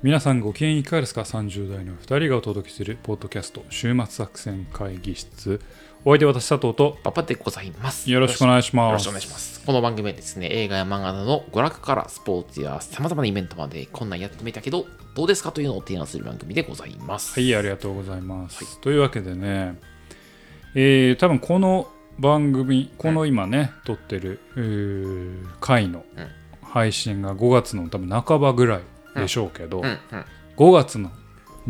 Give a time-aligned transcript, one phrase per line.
[0.00, 5.60] 皆さんご機嫌いかがですか ?30 代の2人がお届けするポッドキャスト週末作戦会議室
[6.04, 8.08] お相手は私佐藤とパパでございます。
[8.08, 9.66] よろしくお願いしますよろしくお願いします。
[9.66, 14.86] この番組はですね、映画や漫画などの娯楽からスポーツや様々なイベントまでこんなんやってみたけど、
[15.16, 17.32] どうですかというのを提案する番組でございます。
[17.32, 19.80] はいありがとうございます、というわけでね
[20.76, 21.88] えー、多分この
[22.20, 24.38] 番組この今ね、撮ってる
[25.60, 26.28] 回のうん
[26.62, 28.80] 配信が5月の多分半ばぐらい
[29.18, 29.98] でしょうけど、うんうん。
[30.56, 31.10] 5月の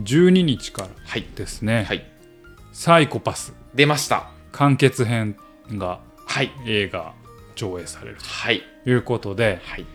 [0.00, 1.26] 12日からはい。
[1.34, 2.06] ですね、はい。
[2.72, 4.30] サイコパス出ました。
[4.52, 5.36] 完結編
[5.72, 6.50] がはい。
[6.66, 7.12] 映画
[7.54, 8.62] 上映されるはい。
[8.84, 9.86] ということで、はい。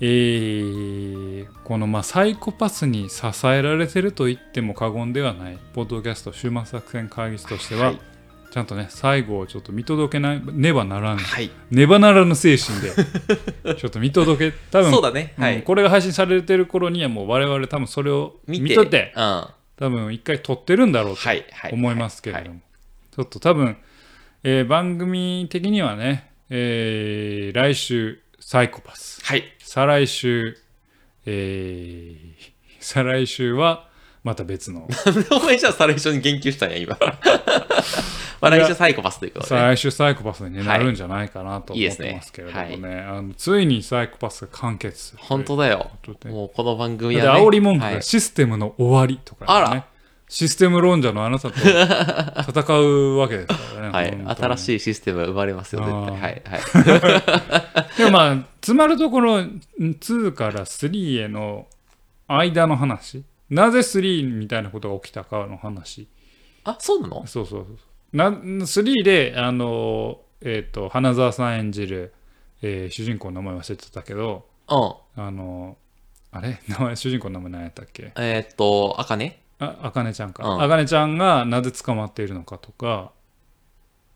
[0.00, 8.00] えーこのまあサイコパスに支えられてると言っても過言ではないポッドキャスト終末作戦会議室としては、はい
[8.54, 11.50] ちゃんとね最後をちょっと見届けなねばならぬはい。
[11.72, 12.92] ねばならぬ精神で
[13.74, 15.34] ちょっと見届け多分そうだね。
[15.36, 15.62] はうんい。
[15.62, 18.72] これが配信されてる頃にはもう我々多分それを見。
[18.72, 21.22] とってう多分一回撮ってるんだろうと。
[21.72, 22.60] 思いますけれども、はい
[23.16, 23.76] ちょっと多分、
[24.44, 29.42] えー番組的にはね、えー来週サイコパスはい。
[29.58, 30.56] 再来週、
[31.26, 33.88] えー再来週は
[34.22, 34.88] また別の
[35.32, 36.96] お前じゃあ再来週に言及したんや、今。
[38.50, 39.74] まあ来週サイコパスということで再ね。
[39.74, 45.90] 来週サイコパスに、ねはいなるんじゃないかなと思ってますけれどもねはいあのついにサイコパスが完結本当だよ。
[46.26, 47.40] もうこの番組ではね。
[47.40, 49.86] 煽り文句はいがシステムの終わりとか、ねあら
[50.28, 53.92] システム論者のあなたと戦うわけですからね。
[53.92, 54.36] はい。
[54.36, 56.10] 新しいシステムが生まれますよ、絶対。
[56.10, 56.42] はい。
[56.44, 57.94] はい。
[57.98, 59.36] でもまあ、つまるところ、
[59.78, 61.68] 2から3への
[62.26, 63.22] 間の話。
[63.50, 66.08] なぜ3みたいなことが起きたかの話。
[66.64, 67.26] あ、そうなの？
[67.26, 67.78] そうそうそう。
[68.14, 72.14] な3で、あの、えっ、と、花澤さん演じる、
[72.62, 74.74] えー主人公の名前忘れてたけど、う
[75.20, 75.22] ん。
[75.24, 75.76] あの、
[76.30, 76.60] あれ？
[76.68, 78.12] 名前、主人公の名前何やったっけ？
[78.16, 80.48] えーっと、あかねあ、あかねちゃんか。
[80.48, 80.62] うん。
[80.62, 83.10] あかねちゃんがなぜ捕まっているのかとか、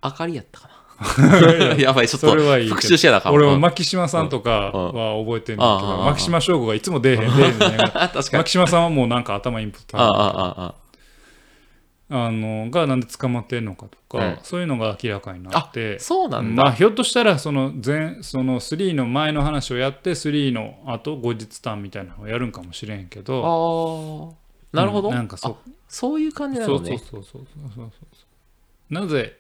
[0.00, 0.74] あかりやったかな。
[1.78, 2.74] やばい、ちょっとそれはいいけど。
[2.76, 3.32] 復習してやなあかん。
[3.34, 3.60] 俺もうん。
[3.60, 8.38] 牧島さんとかは覚えてるんだけど、牧島翔吾がいつも出えへん、出えへん確かに。
[8.38, 9.96] 牧島さんはもうなんか頭インプット
[12.10, 14.38] ああ、ああ、あのがなんで捕まってるのかとか、うん。
[14.42, 16.62] そういうのが明らかになあってそうなんだ。
[16.64, 24.36] まあひょっとしたらその前その3の前の話をやって3の後後日談みたいなのをやるんかもしれんけあど
[24.72, 25.08] あ、なるほど。
[25.08, 25.58] うんなんかそ
[25.88, 26.98] そういう感じなそうそうのね。
[26.98, 28.24] そうそうそうそうそ
[28.90, 28.94] う。
[28.94, 29.36] なぜ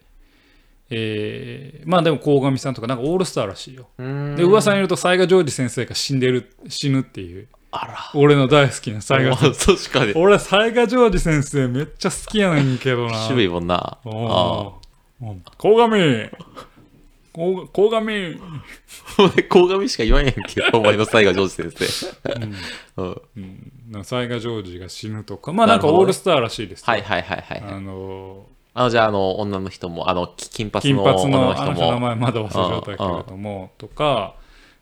[0.90, 3.88] えーまあでも鴻上さんとかなんかオールスターらしいよ。
[3.98, 8.10] で噂によると雑賀ジョージ先生が死んでる死ぬっていうあら。
[8.14, 10.12] 俺の大好きな雑賀まあ確かに。
[10.14, 13.76] 俺雑賀ジョージ先生めっちゃ好きやねんけどな渋いもんな。
[13.76, 15.38] あおおー。
[15.58, 16.30] 鴻上
[17.32, 18.38] 鴻上
[19.42, 22.32] 鴻上しか言わんやんけど、 お前の最後、ジョージ先生。
[22.96, 23.22] うん。
[23.36, 27.62] うん雑賀ジョージが死ぬとかまあなんかオールスターらしいですよはいはいはいはい。
[27.66, 31.68] あのあの、じゃあ、あの、女の人も、あの、き金髪金の女の人も。
[31.70, 34.34] の人の名前まだ忘れちゃったけれどもとか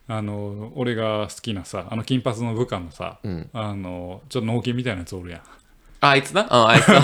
[0.08, 3.50] あの俺が好きなさあの金髪の部下のさうん。
[3.52, 5.40] あのちょっと脳筋みたいなやつおるやん。
[6.00, 6.42] ああいつな？
[6.42, 7.00] うん、あいつな。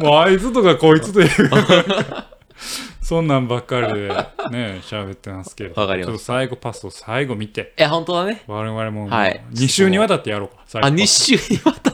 [0.00, 1.28] もうあいつとかこいつという。
[3.02, 4.08] そんなんばっかりで
[4.50, 5.78] ね喋ってますけど。
[5.78, 6.08] わかります。
[6.08, 7.74] ちょっと最後パスを最後見て。
[7.78, 8.42] いや、本当だね。
[8.46, 9.44] 我々もはい。
[9.52, 10.54] 2週にわたってやろうか。
[10.78, 11.93] あ、パス2週にわたっ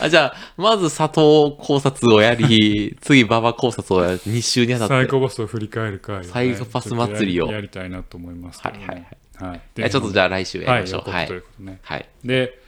[0.00, 4.94] あ、じゃあ、まず佐藤考察をやり、 次馬場考察をやり、2週にわたって。
[4.94, 8.70] サイコパスを振り返る回をね、サイコパス祭りをやりやりたいなと思いますね。
[8.70, 9.48] はいはいはい。
[9.50, 11.10] はいちょっとじゃあ来週やはい、りましょう。
[11.10, 11.36] はいとい。
[11.38, 11.78] うことね。
[11.82, 12.08] はい。
[12.24, 12.58] で、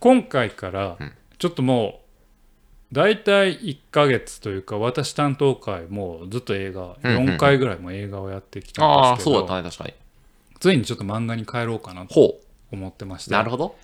[0.00, 2.00] 今回からうん、ちょっとも
[2.92, 9.94] う、大体1ヶ月というか、私担当会もうずっと映画、うんうん4回ぐらいも映画をやってきたんああ、ですけど、そうだったね、確かに。
[10.60, 12.40] ついにちょっと漫画に帰ろうかなとほ
[12.72, 13.28] 思ってましう。
[13.30, 13.76] て、なるほど。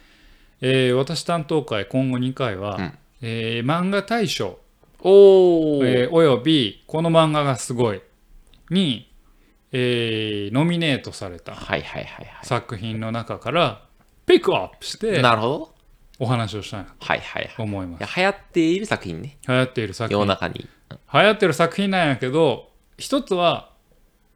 [0.60, 4.58] えー私担当会、今後2回は、うんえー漫画大賞
[5.02, 6.02] おー。
[6.04, 8.00] えーおよびこの漫画がすごい
[8.70, 9.10] に、
[9.72, 13.82] えーノミネートされたはいはいはいは作品の中から
[14.26, 14.98] ピックアップしい。
[14.98, 15.74] てなるほど。
[16.22, 17.54] お話をしたいなとはいはいはい。
[17.58, 19.38] 思いますいや流行っている作品ね。
[19.48, 20.68] 流行っている作世の品中に。
[21.12, 22.68] 流行ってる作品なんやけど
[22.98, 23.69] 一つは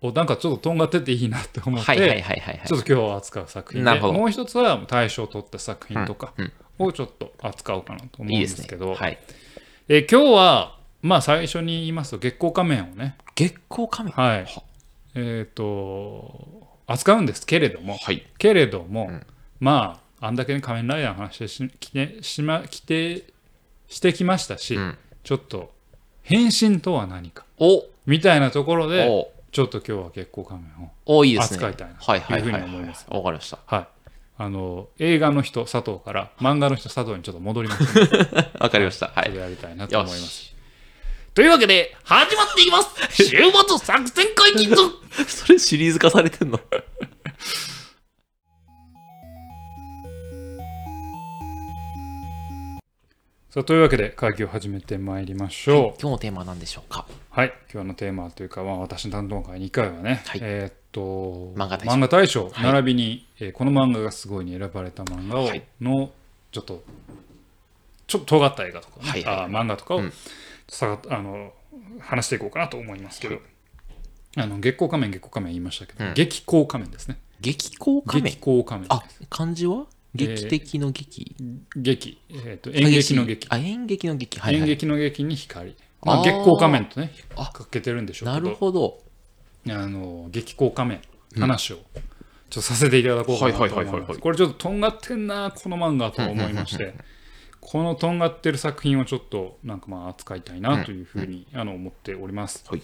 [0.04, 2.62] おなんかちょっととんがってていいなって思って、はいはいはいはいはい。
[2.66, 8.62] ちょっと今日は扱う作品でもう一つは大賞を取った作品とかうんをちょっと扱おうかなと思うんいいでですね。
[8.64, 9.18] すけどはい。
[9.88, 14.12] えー今日はまあ最初に言いますと月光仮面をね月光仮面？
[14.12, 14.62] はいは
[15.14, 18.26] えっ、と扱うんですけれどもはい。
[18.36, 19.26] けれども、うん
[19.60, 23.24] まああんだけ、ね、仮面ライダーの話しきてしまきて
[23.88, 24.98] してきましたし、うん。
[25.22, 25.72] ちょっと
[26.22, 31.40] 変身とは何かおみたいなところでおちょっと今日は月光仮面を。
[31.40, 33.18] 扱いたいなというふうはいに思いますはい。
[33.18, 33.58] わかりました。
[33.66, 33.86] はい
[34.36, 37.84] あの映画の人佐藤から漫画の人佐藤にちょっと戻ります
[38.58, 39.12] わかりました。
[39.14, 39.38] はいそれ。
[39.38, 40.26] やりたいなと思います。
[40.28, 40.54] し。
[41.34, 42.88] というわけで、始まっていきます
[43.22, 44.74] 週末作戦会議図
[45.28, 46.58] それシリーズ化されてんの？
[53.50, 56.00] さあというわけで会議を始めてまいりましょう。
[56.00, 57.06] 今日のテーマは何でしょうか？
[57.34, 60.40] はい、今日のテーマというか、まあ、私の担当会2回はね、はい。
[60.40, 62.48] えーっと漫画大賞。
[62.50, 62.72] はい。
[62.72, 65.64] 並びに、えーこの漫画がすごいに選ばれた漫画を、はい。
[65.80, 66.12] の
[66.52, 66.84] ちょっと
[68.06, 69.44] ちょっと尖った映画とかね、はいはいはい。
[69.46, 70.12] あー漫画とかを、うん。
[70.68, 71.52] さあの
[71.98, 73.40] 話していこうかなと思いますけど、
[74.36, 76.14] あの月光仮面月光仮面言いましたけど、うん。
[76.14, 77.18] 激光仮面ですね。
[77.40, 78.30] 激光仮面？
[78.30, 79.86] 激光仮面あ、漢字は？
[80.14, 81.34] 劇的の劇、
[81.74, 83.48] 劇、えーっと演劇の劇。
[83.50, 84.38] あ、演劇の劇。
[84.38, 84.62] はい、はい。
[84.62, 88.50] 演劇の劇に光、まあ、月光仮面とねあかけてるんでしょうなけど。
[88.50, 88.98] るほど。
[89.68, 91.00] あの激光仮面
[91.38, 91.82] 話をちょっ
[92.50, 94.08] とさせていただこうかなと思いはいはいはいはいはい。
[94.08, 94.20] ます。
[94.20, 96.94] これちょっととんがってんなこの漫画と思いまして。
[97.66, 102.62] このとんがってる作品をちょっとなんかまあ扱いたいなというふうにあの思っております。
[102.68, 102.82] はい。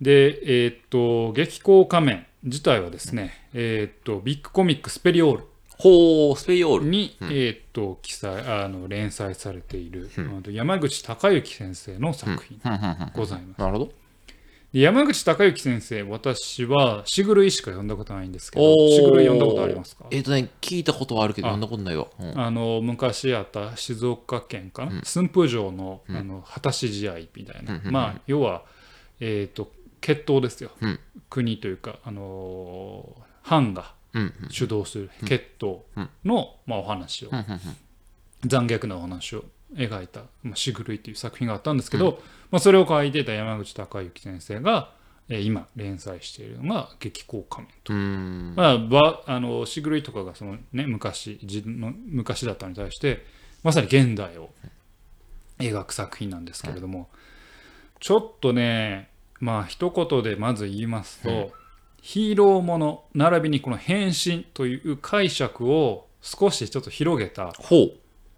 [0.00, 5.44] で、えーっと激光仮面自体はですね、えーっとビッグコミックスペリオール
[5.80, 6.84] ほう、スペイオール。
[6.86, 13.58] に、えーっと記載あの連載されている、あの山口孝之先生の作品うんうんうんございます。
[13.58, 13.92] なるほど。
[14.72, 20.04] で山口孝之先生、私はしぐるいしか読んだことないんですけど、しぐるい読んだことありますか？
[20.12, 21.50] えっ、とね、聞いたことはあるけど、あ。
[21.50, 22.06] 読んだことないわ。
[22.20, 22.40] うん。
[22.40, 28.62] あの昔あった静岡県かな、駿府城のあの果たし試合みたいな、まあ、要は、
[29.18, 31.00] えー、と決闘ですよ、うん。
[31.28, 33.99] 国というか、あのー藩がうん。
[34.48, 35.80] 主導する決闘
[36.24, 37.30] の、まあ、お話を、
[38.44, 44.92] 残虐なお話を描いた「まあ、しぐるい」という作品があったんですけど、まあ、それを書いてた山口孝之先生が、
[45.28, 47.92] えー今連載しているのが「激光仮面」と。
[48.60, 53.24] まあ、ばあのしぐるいとかがその、ね、昔の昔だったのに対して
[53.62, 54.50] まさに現代を
[55.58, 57.08] 描く作品なんですけれども、
[58.00, 61.52] ちょっとねまあ一言でまず言いますと、
[62.02, 67.52] ヒーローもの並びにこの変身という解釈を少しちょっと広げた。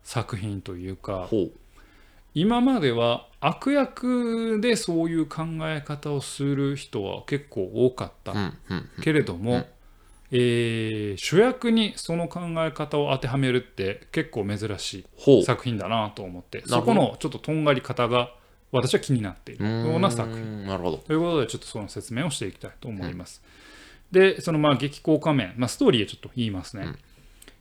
[0.02, 1.28] 作品というか。
[2.34, 8.34] 今までは悪役でそういう考え方をする人は結構多かった。
[9.02, 9.66] けれども、
[10.30, 15.44] えー主役にその考え方を当てはめるって結構珍しい。
[15.44, 18.32] 作品だなと思ってそこのちょっととんがり方が
[18.72, 20.66] 私は気になっているような作品品。
[20.66, 20.96] なるほど。
[20.98, 23.42] ということでちょっとその説明をしていきたいと思います。
[24.10, 26.94] でそのまあ激光仮面、まあ、ストーリーをちょっと言いますね。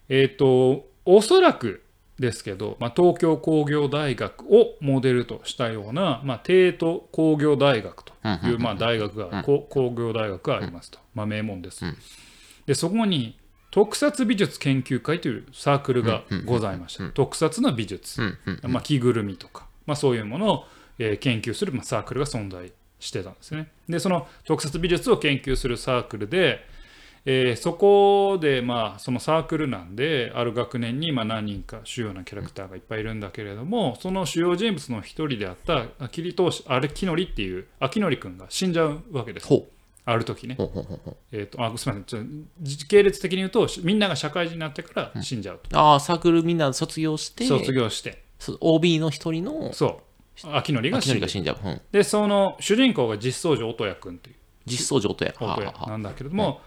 [0.10, 1.84] えっ、とおそらく
[2.22, 8.14] ですけど、まあ、東京工業大学をモデルとしたような、まあ、帝都工業大学と
[8.48, 11.84] いう、まあ、大学が、こ工業大学がありますと、まあ、名門です、
[12.68, 13.38] でそこに
[13.72, 18.38] 特撮美術研究会というサークルがございました、特撮の美術、うん。
[18.64, 18.72] うん。
[18.72, 20.66] まあ、着ぐるみとか、まあ、そういうものを、
[21.00, 23.68] えー研究する、まあ、サークルが存在してたんですね。
[23.90, 26.66] でその特撮美術を研究するサークルで、
[27.26, 39.48] えーそこで、まあ、そのサークルなんである学年にまあ何人か主要なキャラクターがいっぱいいるんだけれどもその主要人物の一人であったキリトウシあれキノリっていう秋のり君が死んじゃうわけです。
[40.04, 40.56] ある時ね。
[41.32, 48.24] えー、とあすみません時系列的に言うとみんなが社会人になってから死んじゃうと、ああ、サークルみんな卒業して、卒業して
[48.60, 50.11] OB の一人のそう
[50.54, 51.58] 秋のりが秋死んが死んじゃう。
[51.64, 51.82] うん。
[51.92, 55.34] でその主人公が実相寺音也君という実装上とや。
[55.40, 56.62] はあ音はあはあ也なんだけれども、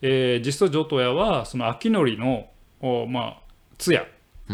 [0.00, 2.48] えー実相寺音也はその秋のりの
[2.80, 3.38] おまあ
[3.78, 4.06] 通夜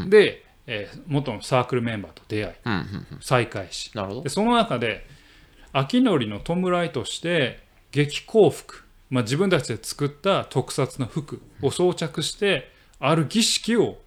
[0.08, 2.80] で、えー元のサークルメンバーと出会いうんうんう
[3.14, 3.18] ん。
[3.20, 4.28] 再会しなるほどで。
[4.28, 5.06] その中で
[5.72, 7.60] 秋のりの弔いとして
[7.90, 12.70] 激光服、まあ、自分たちで作った特撮の服を装着して
[13.00, 13.98] ある儀式を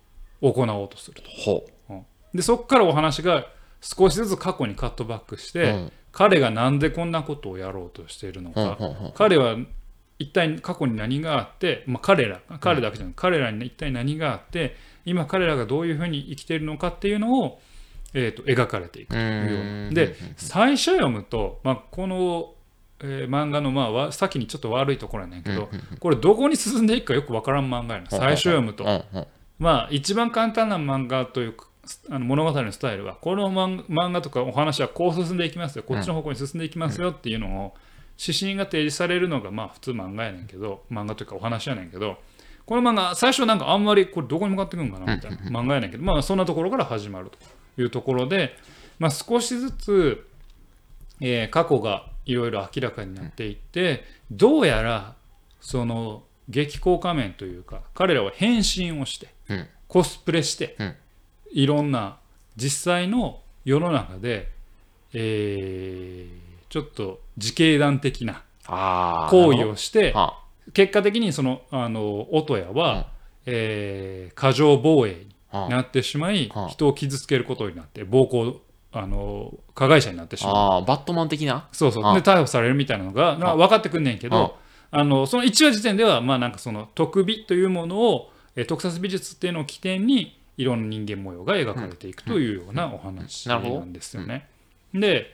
[0.42, 1.30] 行おうとすると。
[1.30, 1.66] ほ
[2.34, 3.48] でそこからお話が
[3.82, 5.92] 少しずつ過去にカットバックして、うん。
[6.12, 8.54] 彼がなんでこんなことをやろうとしているのう。
[8.54, 9.58] か、うん彼は
[10.20, 17.60] 一体過去に何があって、まあ、彼ら彼だけじゃない、彼らに一体何があって今彼らがどういうふうに生きているのかっていうのを、
[18.14, 19.14] えー、と描かれていく。
[19.14, 19.94] というようなん。
[19.96, 22.54] で最初読むと、まあ、この、
[23.00, 25.70] えー漫画の、まあわ、先にちょっと悪いところやねんけど、
[26.00, 28.10] これどこに進んでいくかよくわからん漫画やな。
[28.12, 28.86] 最初読むと。
[29.58, 31.66] まあ一番簡単な漫画というか
[32.10, 35.84] あの物語のスタイルはこの漫漫画とかお話はこう進んでいきますよ。
[35.84, 37.74] こっちの方向に進んでいきますよっていうのを
[38.20, 42.18] 指針が提示されるのがまあ普通漫画やねんけど漫画というかお話やねんけど
[42.66, 47.32] この漫画最初なんかあんまりこれどこに向かってくんかなみたいな漫画やねんけどまあそんなところから始まる
[47.76, 48.56] というところで
[49.00, 50.28] まあ少しずつ、
[51.20, 55.16] えー過去がいろいろ明らかになっていってどうやら
[55.60, 59.68] その激高仮面というか彼らは変身をして、うん。
[59.88, 60.96] コスプレして、うん
[61.54, 62.18] いろんな
[62.56, 64.50] 実際の世の中で、
[65.14, 69.30] えーちょっと自警団的なああ。
[69.30, 70.40] 行為をしては
[70.74, 73.08] 結果的にそのあの音谷は、
[73.46, 76.70] えー過剰防衛あはになってしまい、はあ。
[76.70, 78.62] 人を傷つけることになって暴行
[78.94, 80.86] あの加害者になってしまう。
[80.86, 81.68] バットマン的な？
[81.74, 82.06] そうそう。
[82.06, 82.14] あ。
[82.14, 83.56] で逮捕されるみたいなのがなあ。
[83.58, 84.56] 分かってくんねんけど
[84.92, 85.04] あ。
[85.04, 94.48] のその1話時点ではまあなんかその特美というものを、えー特撮美術っていうのを起点にいろんな人間模様が描かれていくというようなお話なんですよね。
[94.94, 95.34] で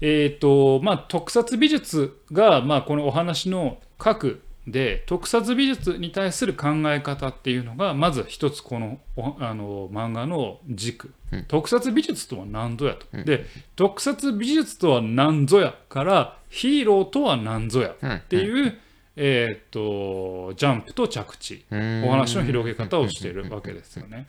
[0.00, 11.44] えっ、とまあ特撮美術がまあこのお話の核で特撮美術に対する考え方っていうのがまず一つこのおあの漫画の軸、うん。
[11.44, 13.24] 特撮美術とは何ぞやと、うん。
[13.24, 17.94] で特撮美術とは何ぞやからヒーローとは何ぞや。
[18.16, 18.78] っていう、
[19.20, 21.64] えっ、とジャンプと着地。
[21.70, 24.26] お話の広げ方をしているわけですよね。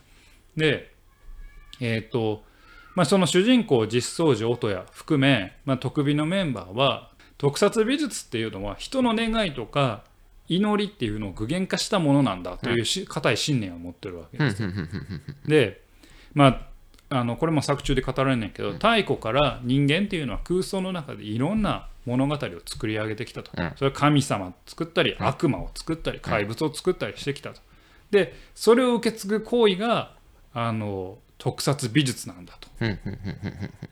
[0.57, 0.91] で、
[1.79, 2.43] えっ、と、
[2.95, 10.03] まあ、その主人公実相寺音谷含め、まあ、特美のメンバーは特撮美術っていうのは人の願いとか
[10.49, 14.63] 祈りっていうのを具現化したものなんだというし固い信念を持ってるわけです。
[15.45, 15.81] で、
[16.33, 16.69] まあ
[17.11, 23.71] あのこれも作中で語られんねんけど、太古から人間っていうのは空想の中でいろんな物語を作り上げてきたと、うん。
[23.75, 27.61] それは神様作ったり、悪魔を作ったり怪物を作ったりしてきたと。
[28.11, 30.15] でそれを受け継ぐ行為が
[30.53, 32.69] あの特撮美術なんだと。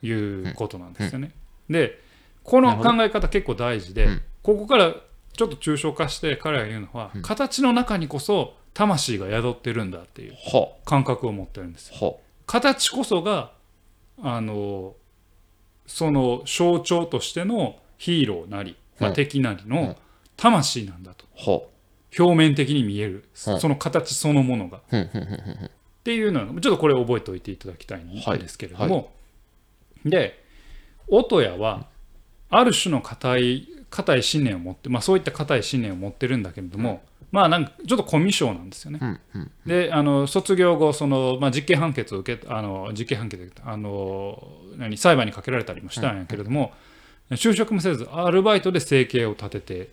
[0.02, 1.32] いうことなんですよね。
[1.70, 2.02] で
[2.44, 4.22] この考え方結構大事で、うん。
[4.42, 4.96] ここから
[5.34, 12.20] ちょっと抽象化して彼が言うのは、形の中にこそ魂が宿ってるんだっていうほ感覚を持ってるんですよ。
[12.46, 13.52] 形こそが
[14.22, 14.96] あの
[15.86, 19.70] その象徴としてのヒーローなり、まあ、うん敵なりうん。
[19.70, 19.96] の
[20.36, 21.26] 魂なんだと。
[22.18, 23.60] 表面的に見える、うん。
[23.60, 24.78] その形そのものが。
[24.78, 24.82] っ
[26.04, 28.40] ていうのはちょっとこれ覚えておいていただきたいんはい。
[28.40, 29.12] ですけれども、
[30.06, 30.44] で
[31.10, 31.88] 音谷は
[32.50, 37.02] ある種の固い固い信念を持って、まあ、そういった固い信念を持ってるんだけれども、
[37.32, 39.00] まあなんかちょっとコミュ障なんですよね。
[39.02, 44.42] うんうんであの卒業後その、まあ、実刑判決を受けあの実刑判決あの
[44.78, 46.72] 何裁判にかけられたりもしたんやけれども、
[47.32, 49.90] 就職もせずアルバイトで生計を立てて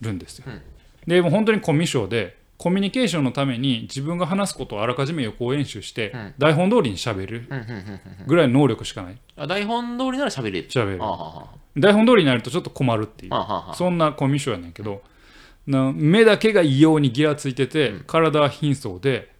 [0.00, 0.44] るんですよ。
[0.48, 0.62] うん。
[1.06, 6.34] でもう本当にコミュ障でコミュニケーションのために自分が話すことをあらかじめ予行演習して、うん。
[6.38, 7.76] 台本通りに喋るうんうんうん
[8.20, 8.26] うん。
[8.26, 9.18] ぐらいの能力しかない。
[9.36, 10.68] あ台本通りなら喋れる。
[10.68, 11.02] 喋る。
[11.02, 13.32] あはは台本通りになるとちょっと困るっていう
[13.74, 15.02] そんなコミュ障やねんけど
[15.66, 19.30] な目だけが異様にギラついてて、体は貧相で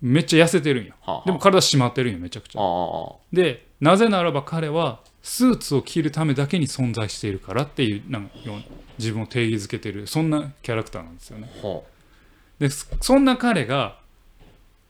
[0.00, 0.94] めっちゃ痩せてるんよ。
[1.00, 2.60] ははでも体締まってるんよめちゃくちゃ。
[3.32, 8.34] でなぜならば彼はスーツを着るためだけに存在しているからっていうなんか
[8.98, 11.50] 自分を定義づけてるそんなキャラクターなんですよね。
[11.62, 11.86] ほ
[12.58, 14.02] でそそんな彼が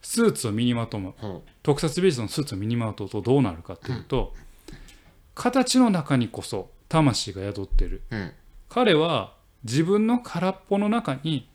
[0.02, 1.10] スーツを身にまとむ。
[1.10, 4.34] うほ特撮美術のスーツを身にまとうとどうなるかっていうと、
[5.34, 8.02] 形の中にこそ魂が宿ってる。
[8.10, 8.16] う。
[8.16, 8.32] うん。
[8.68, 9.34] 彼は
[9.64, 11.48] 自分の空っぽの中に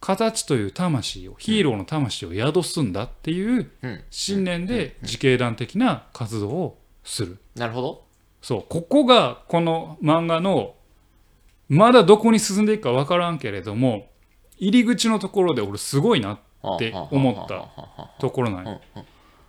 [0.00, 4.02] 形という魂をヒーローの魂を宿すんだっていううん。
[4.10, 7.38] 信念で自警団的な活動をする。
[7.54, 8.05] なるほど。
[8.46, 10.76] そうここがこの漫画の
[11.68, 14.06] まだどこに進んでいくか分からんけれども
[14.56, 17.68] 入り口のところで俺すごいなって思った
[18.20, 18.80] ところなんよ。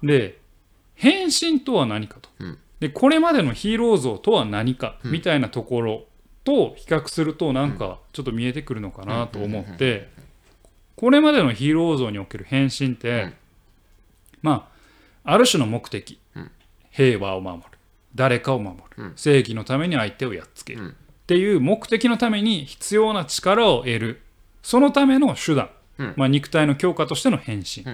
[0.02, 0.40] で
[0.96, 2.58] 変身とは何かと、うん。
[2.80, 6.06] でこれまでのヒーロー像とは何かみたいなところ
[6.44, 10.10] と比較するとなんかちょっと見えてくるのかなと思って
[10.96, 13.34] これまでのヒーロー像における変身って、うん。
[14.42, 14.72] ま
[15.24, 16.52] あある種の目的、うん。
[16.90, 17.77] 平和を守る
[18.18, 19.14] 誰かを守る、うん。
[19.16, 20.90] 正義のために相手をやっつける、うん。
[20.90, 20.94] っ
[21.28, 24.22] ていう目的のために必要な力を得る。
[24.62, 26.14] そのための手段、うん。
[26.18, 27.86] まあ、肉体の強化としての変身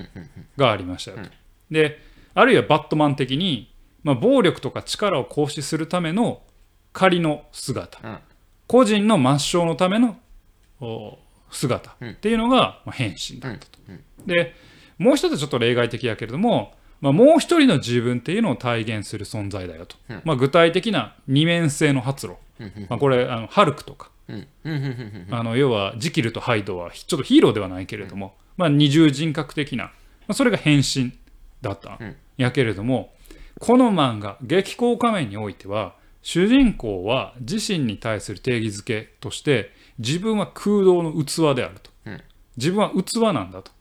[0.57, 1.29] がありましたよと、うん。
[1.69, 1.99] で
[2.33, 6.41] あるいはバットマン的に、まあ、暴力とか力を行使するための
[6.93, 8.17] 仮の姿、うん。
[8.65, 10.17] 個人の抹消のための
[10.81, 11.19] お
[11.51, 12.09] 姿うん。
[12.11, 13.79] っていうのが、まあ、変身だったと。
[13.87, 14.03] うん。
[14.25, 14.55] で
[14.97, 16.73] もう一つちょっと例外的やけれども、
[17.03, 20.21] まあ、もう一人の自分っていうのを体現する存在だよと、うん。
[20.23, 22.37] まあ、具体的な二面性の発露、
[22.87, 24.09] まあ、これあのハルクとか。
[25.31, 29.91] あの要はジキルとハイドはちょっとヒーローではないけれども、まあ、二重人格的な、ま
[30.29, 31.11] あ、それが変身
[31.61, 32.15] だった、うん。
[32.37, 33.11] やけれども
[33.59, 42.21] この漫画「激高仮面」においては主人公は自身に対する定義づけとして自分は空洞の器であると、うん。
[42.55, 43.71] 自分は器なんだと。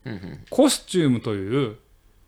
[0.51, 1.77] コスチュームという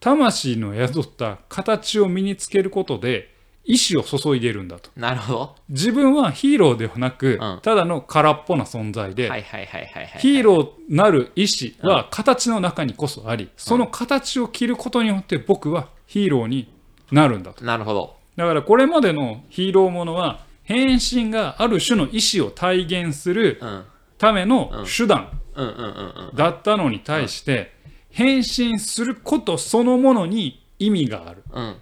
[0.04, 3.32] 魂の宿った形を身につけることで
[3.64, 5.56] 意志を注いでるんだとなるほど。
[5.70, 10.20] 自分はヒーローではなく、うんただの空っぽな存在で、はいはいはいはいはい。
[10.20, 16.70] ヒーローなる意志は形の中にこそあり、その形を着ることによって僕はヒーローに
[17.10, 17.64] なるんだと。
[17.64, 18.16] なるほど。
[18.36, 23.84] だからこれまでのヒーローものは変身がある種の意志を体現するうん。
[24.18, 26.36] ための手段うんうんうんうん。
[26.36, 27.72] だったのに対して
[28.14, 31.42] 変身することそのものに意味がある。
[31.52, 31.76] うん。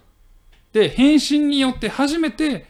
[0.73, 2.65] で変身によって初めて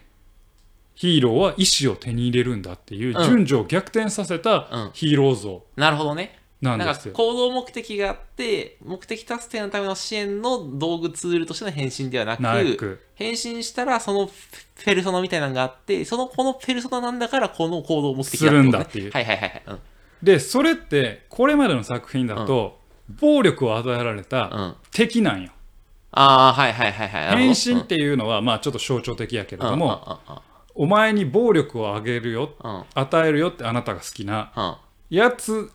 [0.96, 6.40] ヒーローは意志を手に入れるんだっていううん順序を逆転させうんたヒーロー像なるほどね。
[6.62, 7.14] なんかなんですよ。
[7.14, 14.30] 行動目的があって、目的達成のための支援の道具ツールとしての変身ではなく、変身したらその
[14.86, 19.64] ペルソナみたいなのがあって、そのこのペルソナなんだからこの行動目的だするんだっていうはいはいはいはい。
[19.68, 19.80] うん。
[20.24, 22.80] でそれってこれまでの作品だと、
[23.10, 24.76] 暴力を与えられたうん。
[24.92, 25.52] 敵なんよ。
[26.12, 27.38] ああ、はいはいはいはい。
[27.38, 29.72] 変身っていうのはまあちょっと象徴的やけれうん。
[29.72, 30.20] ども、
[30.76, 32.52] お前に暴力をあげるよ
[32.94, 34.76] 与えるよってあなたが好きなうん。
[35.18, 35.72] やつ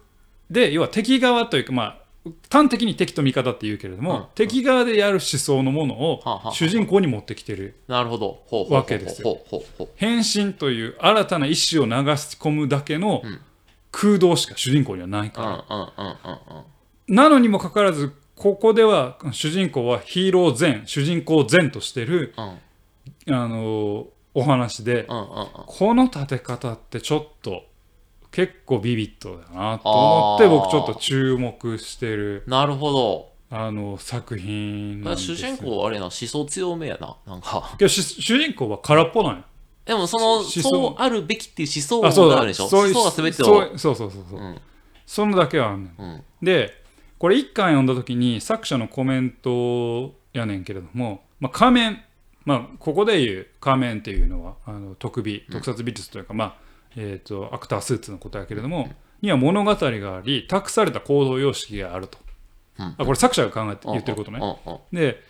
[0.51, 1.99] で要は敵側というかまあ
[2.51, 4.25] 端的に敵と味方って言うけれども、うん。
[4.35, 9.39] 敵側でやる思想のものを主人公に持ってきてるわけですよ。
[9.97, 11.95] 変身という新たな意志を流し
[12.39, 13.41] 込むだけのん。
[13.91, 16.67] 空洞しか主人公にはないから、
[17.09, 22.59] なのにもかかわらずここでは主人公はヒーロー前主人公前としてる、うん
[23.31, 25.49] あのお話で、うんうんうん。
[25.67, 27.65] この立て方ってちょっと
[28.31, 33.29] 結構ビビッドだなと思って僕ちょっと注目してるなるほど。
[33.50, 37.17] あの作品なん主人公あれやな、思想強めやな。
[37.27, 37.75] なんか。
[37.79, 39.45] けどし主人公は空っぽなんよ
[39.87, 43.47] でもその、思想そうあるべきっていう思想があるでしょそう思想が全てを。
[43.47, 44.61] そうそうそうそうそう、うん
[45.07, 46.78] そのだけはあんねんうんで
[47.19, 52.03] これ一巻読んだ時に作者のコメントやねんけれども、まあ、仮面、
[52.45, 56.57] まあ、ここでいう仮面っていうのはあの特美特撮美術というか、まあ
[56.97, 58.88] えー、とアクタースーツのことやけれども、
[59.21, 62.19] には物語があり託された行動様式があると、
[62.79, 62.95] うん。
[62.97, 64.40] あこれ作者が考えて言ってることね、
[64.92, 65.23] で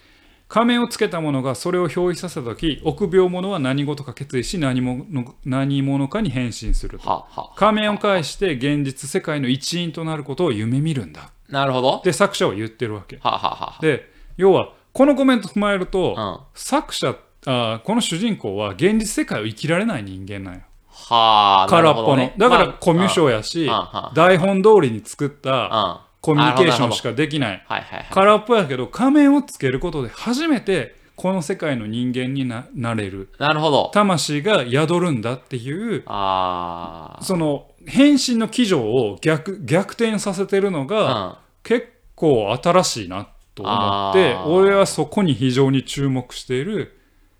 [0.46, 5.04] 仮面をつけた者がそれを表示させた時臆病者は何事か決意し何者
[5.44, 7.26] 何者かに変身すると。
[7.56, 11.96] 仮面を介して現実世界の一員となることを夢見るんだなるほど。
[11.96, 16.30] って作者は言ってるわけはははで要はこのコメント踏まえると、は。
[16.30, 16.40] うん。
[16.54, 17.14] 作者
[17.46, 28.06] あこの主人公は現実世界を生きられない人間なんよはあ、空っぽの、なるほどねだからまあコミュ障やし、うんうん台本通りに作っうんたうんコミュニケーションしかできないはいはいはい。
[28.10, 33.90] 空っぽやけど仮面をつけることで初めてこの世界の人間にななれるなるほど。
[33.92, 41.40] 魂が宿るんだっていうあその変身の基準を逆逆転させてるのが、あ。
[41.64, 46.96] 結構新しいなと思って俺はそこに非常に注目している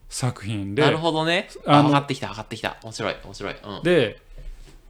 [0.08, 0.74] 作品うん。
[0.74, 1.48] でなるほどね。
[1.64, 2.78] あのあ分かってきた分かってきた。
[2.82, 3.54] 面白い面白い。
[3.62, 3.82] うん。
[3.84, 4.20] で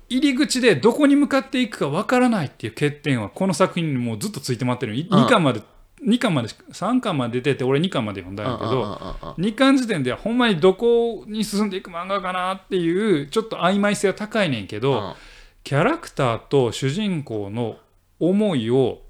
[0.09, 5.61] 入り口でどこに向かっていくかわからないっていう欠点はこの作品にもうずっとついて回ってるのうん2巻まで
[6.05, 8.95] 2巻まで3巻まで出てて俺2巻まで読んだんやけど、うんうんうんうん
[9.39, 15.15] 2巻時点ではほんまにどこに進んでいく漫画かなっていうちょっと曖昧性は高いねんけど、うん
[15.65, 17.77] キャラクターと主人公の
[18.19, 19.03] 思いを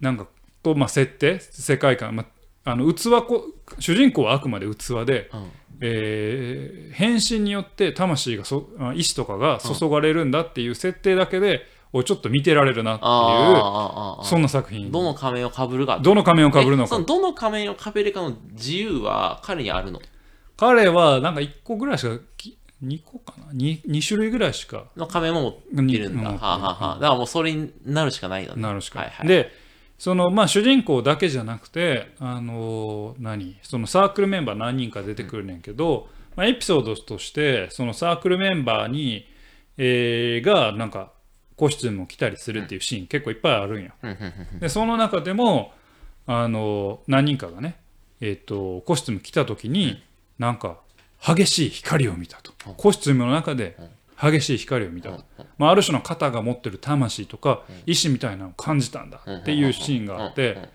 [0.00, 0.28] なんか
[0.62, 2.24] と、まあ、設定世界観、ま
[2.64, 3.46] あ、あの器こ
[3.80, 13.08] 主人公はあくまで器で、うんえー変身によって魂がそあ意志とかが注がれるんだっていう設定だけで、おいちょっと見てられるなってい
[14.24, 14.90] うそんな作品。
[14.90, 16.00] どの仮面をかぶるか。
[16.00, 16.88] どの仮面をかぶるのか。
[16.88, 20.00] えそのどの仮面をかぶるかの自由は彼にあるの？
[20.56, 24.86] 彼はなんか1個ぐらいしかき2個かな？2, 2種類ぐらいしか。
[24.96, 26.32] の仮面も持ってるんだ。
[26.32, 28.62] にはあ、はあはあ、だからもうそれになるしかないのね。
[28.62, 29.52] なるしか、はいはい、で
[29.96, 33.56] そのまあ主人公だけじゃなくてあの何？
[33.62, 39.28] そのサークルメンバー何人か出てくるねんけど、まあ、エピソードとしてそのサークルメンバーに、
[39.76, 41.13] えーがなんか
[41.64, 43.92] コスチュームを着たりするっていうシーン結構いっぱいあるんよ。
[44.02, 44.16] うんうん
[44.52, 45.72] うんでその中でも
[46.26, 47.76] あの何人かがね、
[48.20, 50.02] えー、とコスチューム着た時に
[50.38, 50.76] なんか
[51.26, 52.52] 激しい光を見たと。
[52.76, 53.78] コスチュームの中で
[54.20, 55.24] 激しい光を見たと、
[55.56, 60.68] まあ、ある種の肩が持ってる魂とか意志みたいなのを感じたんだっていうシーンがあって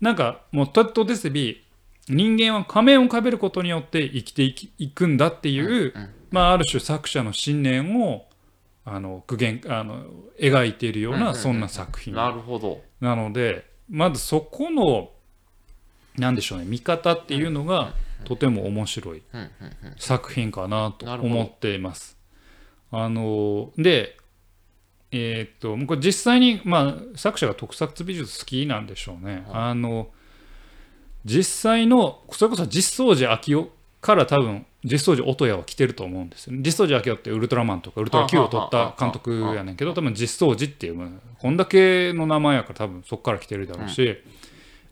[0.00, 1.62] なんかもうとっとてせび
[2.08, 4.42] 人間は仮面をかべることによって生きて
[4.78, 5.92] いくんだっていう、
[6.30, 8.25] まあ、ある種作者の信念を
[8.88, 10.04] あの具現あの
[10.40, 12.80] 描いているようなそんな作品なるほど。
[13.00, 15.10] なのでまずそこの
[16.16, 17.94] なんでしょうね見方っていうのが
[18.24, 19.22] とても面白い
[19.98, 22.16] 作品かなと思っています。
[22.92, 24.16] あので
[25.10, 29.44] えーっとこれ実際に、まあ、作者が特撮美術好きなんでしょうね。
[29.50, 30.10] あの
[31.24, 33.70] 実際のそれこそ実相寺昭夫
[34.00, 36.60] から多分実相寺音谷は来てると思うんですよね。
[36.64, 44.16] 実相寺明夫ってウルトラマンとかウルトラ Q を取った監督やねんけど多分実相寺っていうこんだけの名前やから多分そこから来てるだろうし、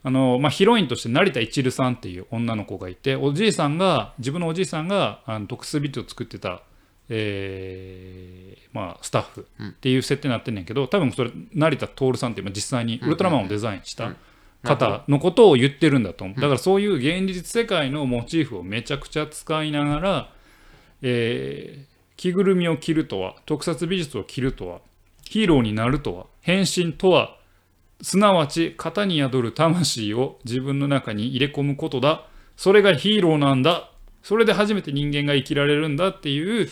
[0.03, 6.63] あのまあ、ヒロインとして成田一流さんっていう女の子がいておじいさんが自分のおじいさんがあの特殊ビートを作ってた、
[7.09, 14.13] えーまあ、スタッフっていう設定になってんねんけど多分それ成田徹さんっていうまあ実際にウルトラマンをデザインした
[14.64, 16.24] 方のことを言ってるんだと。
[16.24, 20.31] 思うだからそういう現実世界のモチーフをめちゃくちゃ使いながら、
[21.03, 24.81] えー着ぐるみを着るとは特撮美術を着るとは
[25.24, 27.37] ヒーローになるとは変身とは
[28.03, 32.27] すなわち型に宿る魂を自分の中に入れ込むことだ。
[32.57, 33.90] それがヒーローなんだ。
[34.22, 36.68] それで初めて人間が生きられるんだっていう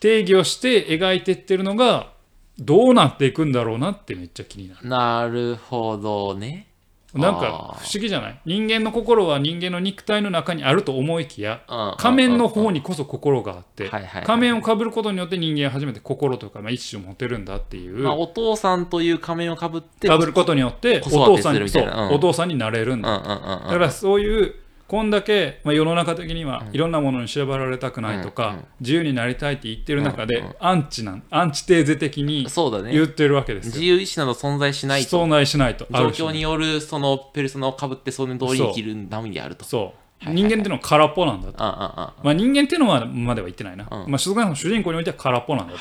[0.00, 2.12] 定義をして描いてってるのが
[2.58, 4.88] どうなっていくんだろうなってめっちゃ気になる。
[4.88, 6.68] なるほどね。
[7.14, 8.40] なんか不思議じゃない？
[8.46, 13.90] 人間の心は人間の肉体の中にあると思いきやうん仮面の方にこそ心があって
[14.24, 17.98] 仮面をかぶることによって人間は初めて心とか、まあ、意志を持てるんだっていう。
[17.98, 21.64] まあ、お父さんという仮面をかぶって、かぶることによってお父さんにん
[22.12, 23.10] お父さんになれるんだ。
[23.18, 24.54] だからそういう
[24.92, 33.04] こんだけ、まあ、世の中的にはいろんなものに縛られたくないとか、自由になりたいって言ってる中で、アンチなんアンチテーゼ的にそうだね言。
[33.04, 33.94] ってるわけです自よ。
[33.94, 35.08] 由意志など存在しないと。
[35.08, 39.64] そうないしないとあ状況によるそのペルソナをかぶってそれ通りに生きるためにあると。
[39.64, 44.10] そう、人間っていうのは空っぽなんだと、まあ、人間っていうのはまでは言ってないな、うん。
[44.10, 45.78] まあ、少なくとも主人公においては空っぽなんだと。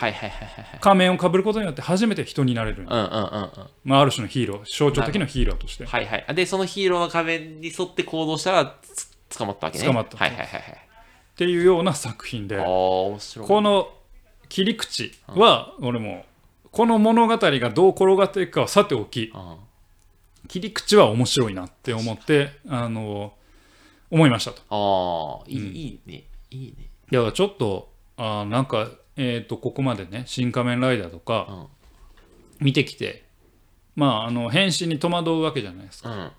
[0.79, 2.85] 仮面をかぶることによって初めて人になれる。
[3.83, 5.85] まあ、ある種のヒーロー象徴的なヒーローとして。
[5.85, 6.35] はいはい。
[6.35, 9.85] で、そのヒーローの仮面に沿って行動したらつ捕まったわけね。
[9.85, 10.61] 捕まったはいはいはいはい。
[10.61, 12.59] っていうような作品で。
[12.59, 13.47] ああ、面白い。
[13.47, 13.89] この
[14.49, 16.25] 切り口は俺も
[16.71, 19.31] この物語がどう転がっていくかはさておき。
[19.33, 19.57] うん。
[20.47, 23.33] 切り口は面白いなって思ってあの
[24.11, 24.61] 思いましたと。
[24.69, 26.23] ああ、いい,、うんいいね。
[26.51, 26.89] いいね。
[27.11, 31.67] いやちょっとあーなんか、えー、とここまでね「新仮面ライダー」とかうん。
[32.59, 33.25] 見てきて
[33.95, 36.09] まああの変身に戸惑うわけじゃないですか。
[36.09, 36.31] うん。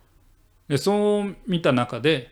[0.69, 2.31] でそう見た中で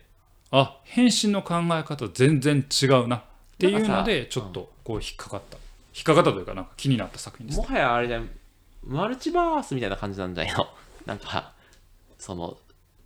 [0.51, 3.21] あ変身の考え方全然違うなっ
[3.57, 5.57] ていうのでちょっとこう引っかかった
[5.93, 7.65] 引っかかったというかなんか気になった作品ですも。
[7.65, 8.29] はやあれじゃん、
[8.83, 10.45] マルチバースみたいな感じなんじゃ
[11.05, 11.53] なんか、
[12.17, 12.60] その、せ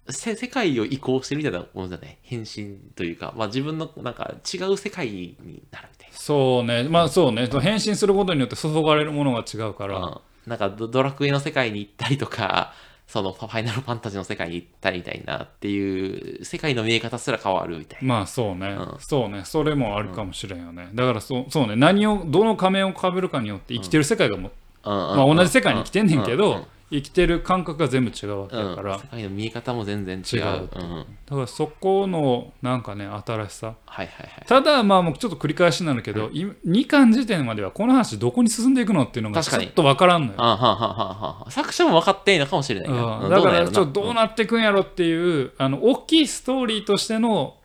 [0.10, 2.18] 世界を移行してるみたいなものじゃない？
[2.22, 5.36] 変身というか、まあ自分のなんか違う世界に
[5.72, 6.84] なるみたいそうね。
[6.84, 7.48] まあそうね。
[7.62, 10.06] 変身することによって注がれるものが違うから、な。
[10.08, 10.10] う
[10.48, 10.50] ん。
[10.50, 12.74] なんかドドラクエの世界に行ったりとか、
[13.08, 18.08] そのファイナルファンタジーの世界に行ったりみたいなっていう、世界の見え方すら変わるみたいな。
[18.08, 18.96] まあそうね、うん。
[19.00, 19.42] そうね。
[19.46, 21.76] それもあるかもしれんよね、だからそうそうね。
[21.76, 24.52] 何をどの仮面をかぶるかによって生きてる世界がも、
[24.84, 24.94] うん。
[24.94, 25.18] うん。
[25.18, 26.58] まあ、同じ世界に生きてんねんけど、うん。
[26.58, 29.02] うん生きてる感覚が全部違うわけだから、うん。
[29.02, 30.42] 世界の見え方も全然違う。
[30.42, 33.76] だからそこのなんかね新しさ。
[33.86, 34.46] はいはいはい。
[34.46, 36.46] ただまあもうちょっと繰り返しになるけど、い。
[36.68, 39.70] 2巻時点まではこの話どこに進んでいくのっていうのがち確かに。
[39.70, 40.34] ょっと分からんのよ。
[40.38, 41.46] あはんはんはんは。
[41.48, 42.90] ん作者も分かっていいのかもしれない。
[42.90, 43.18] な。
[43.18, 43.30] うん。
[43.30, 47.56] だからちょっとどうなどうなっていくんやろっていうあの大きいストーリーとしての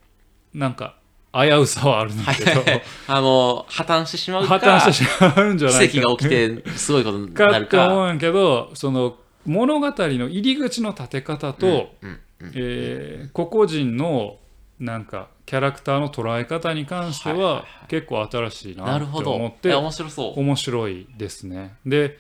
[0.55, 0.97] なんか
[1.33, 2.51] 危うさはあるんだけど
[3.09, 7.59] あの、破綻してしまうか、破綻してしまうんじゃない奇跡が起きて、すごいことになかるか。
[7.67, 9.17] って思うんやけどその
[9.47, 14.39] 物語の入り口の立て方と、うんうんえー個々人の
[14.79, 19.33] なんかキャラクターの捉え方に関してははいはいはい結構新しいなってなるほど。
[19.33, 20.41] 思っていや面白そう。
[20.41, 21.75] 面白いですね。
[21.85, 22.19] で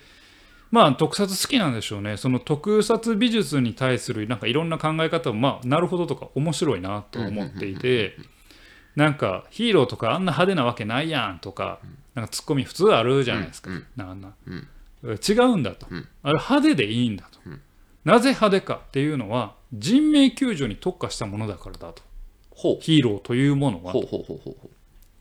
[0.70, 8.16] まあ特撮好きなんでしょうねその特撮美術に対するなんかいろんな考え方もまあなるほどとか面白いなと思っていて
[9.00, 11.78] なんかヒーローとかあんな派手なわけないやんとか
[12.14, 13.86] なんかツッコミ普通あるじゃないですか、うん。
[13.96, 14.68] なあんな、うん。
[15.26, 16.06] 違うんだと、うん。
[16.22, 17.58] あれ派手でいいんだと、ん。
[18.04, 22.02] なぜ派手かっていうのは人命救助に特化したものだからだと。
[22.82, 23.94] ヒーローというものは。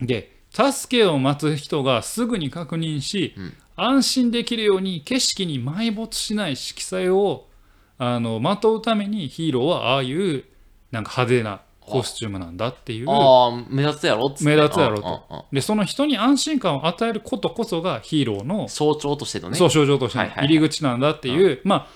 [0.02, 3.54] で助けを待つ人がすぐに確認し、うん。
[3.76, 7.48] 安心できるように景色に埋没しない色彩を
[7.96, 10.44] あのまとうためにヒーローはああいう
[10.90, 13.10] なんか派手なコスチュームなんだっていう。
[13.10, 14.26] ああ、目立つやろ？
[14.26, 19.56] っつって目立つやろとでその人に安心感を与えることこそがヒーローの象徴としてのね。
[19.56, 21.86] そう象徴としての入り口なんだっていう、まあ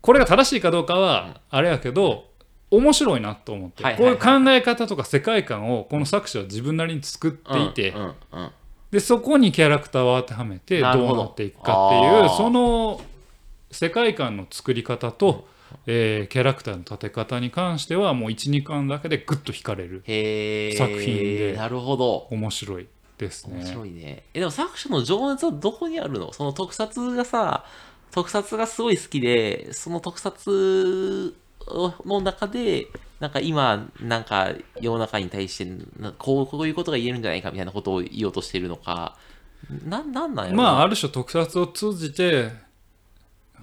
[0.00, 2.30] これが正しいかどうかはあれやけど、
[2.70, 7.94] 面白いなと思って、こういう考え方とか世界観をこの作者は自分なりに作っていて、
[8.90, 13.00] でそこにキャラクターを当てはめてどどうなっていくかっていうその
[13.70, 15.48] 世界観の作り方と、
[15.86, 20.02] えーキャラクターの立て方に関してはもう12巻だけでグッと惹かれる。
[20.76, 22.26] 作品でなるほど。
[22.30, 22.86] 面白い
[23.18, 23.66] です面ね。
[23.66, 24.24] 白いね。
[24.34, 26.32] え、でも作者の情熱はどこにあるの？
[26.32, 27.64] その特撮がさ、
[28.10, 31.34] 特撮がすごい好きで、その特撮
[32.04, 32.86] の中で
[33.18, 35.64] なんか今、なんか世の中に対して
[35.98, 39.16] なこう、こういうことが言えるんじゃないかみたいなことを言おうとしているのか、
[39.84, 42.50] な、なんなんやまあある種特撮を通じて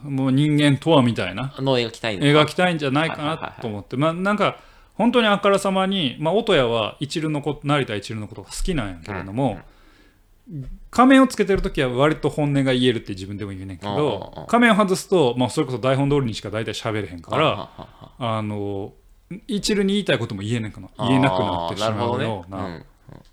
[0.03, 1.53] もう人間とはみたいな。
[1.59, 2.45] の描きたいの描か？
[2.47, 3.97] きたいんじゃないかなと思って。
[3.97, 4.57] まあなんか
[4.95, 9.59] 本当にあからさまに、まあ、音谷は一流のこと成田一流のことが好きなんやけれども、
[10.91, 17.69] 仮面をつけてる時は割と本音が言えるって自分でも言うねんけど仮面を外すと、まあ、それこそ台本通りにしか大体喋れへんから
[18.19, 18.93] あの
[19.47, 22.69] 一流に言いたいことも言えなくな言えなくなってしまうような。
[22.69, 22.85] ね。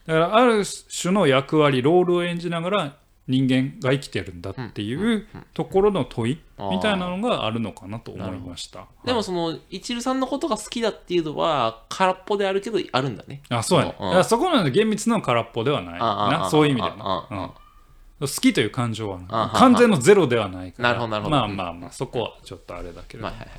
[0.06, 2.96] だからある種の役割ロールを演じながら
[3.30, 6.40] 人間が生きてるんだっていうところの問い
[6.70, 8.86] みたいなのがあるのかなと思いました。
[9.04, 13.42] でもその、一流さんのことが好きだっていうのは、空っぽであるけど、あるんだね。
[13.48, 14.24] あそうやね、うん。
[14.24, 16.48] そこなんで厳密な空っぽではないな。
[16.50, 17.50] そういう意味ではうん。
[18.20, 20.90] 好きという感情は完全のゼロではないから。
[20.90, 21.36] なるほどなるほど。
[21.36, 23.50] まあまあまあそこはちょっとあれだけれど、まあはいはい。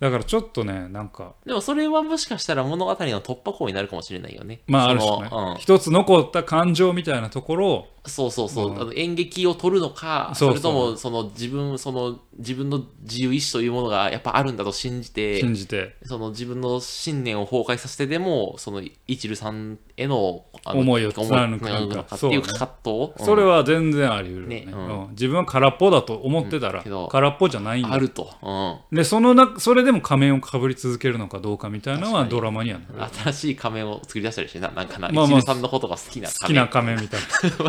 [0.00, 1.34] だからちょっとねなんか。
[1.44, 4.62] でもそれはもしかしたら物語の突破口になるかもしれないよね。
[4.66, 5.56] まああるそ種ね、のうん。
[5.58, 8.80] 一つ残った感情みたいなところをそうそうそう、うん。
[8.80, 10.58] あの演劇を取るのか、そうそう。
[10.58, 15.96] それともその自分その自分の自由意志というものがやっぱあるんだと信じて、信じて。
[16.04, 22.40] その自分の信念を崩壊させてでも、その一流さんへの思いを貫く思いなんかっていうそうね。
[22.40, 24.60] 葛藤、それはは全然あり得るよね。
[24.66, 25.02] ねうん。
[25.04, 25.10] うん。
[25.10, 27.92] 自分は空っぽだと思ってたら空っぽじゃないんだ。
[27.92, 28.96] あると、うん。
[28.96, 32.80] でそのなそれでも仮面をかぶり続けるのかどうかみたいなのはドラマには
[33.24, 36.62] 新しい仮面を作り出したりしてな、なんかな、まあまあ一流さんのことが好きな好き仮面。
[36.62, 37.20] な仮面みたい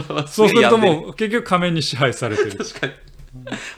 [0.08, 2.52] なな そうするともう結局仮面に支配されてる。
[2.58, 2.94] 確かに。